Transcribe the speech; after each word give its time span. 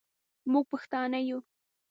موږ 0.51 0.65
پښتانه 0.71 1.19
یو 1.29 1.39